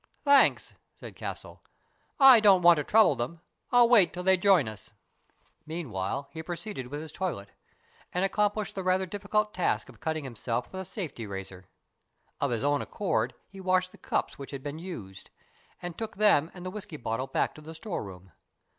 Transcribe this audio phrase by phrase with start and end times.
[0.25, 1.61] "Thanks," said Castle."
[2.33, 3.39] I don't want to trouble them.
[3.71, 4.89] I'll wait till they join us."
[5.67, 7.49] Meanwhile he proceeded with his toilet,
[8.11, 11.69] and accomplished the rather difficult task of cutting himself with a safety razor.
[12.39, 15.29] Of his own accord he washed the cups which had been used,
[15.83, 18.31] and took them and the whisky bottle back to the store room.